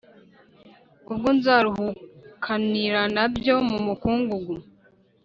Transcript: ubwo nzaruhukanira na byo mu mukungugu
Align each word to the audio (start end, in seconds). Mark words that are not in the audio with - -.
ubwo 1.11 1.27
nzaruhukanira 1.37 3.01
na 3.15 3.25
byo 3.33 3.55
mu 3.69 3.77
mukungugu 3.85 4.55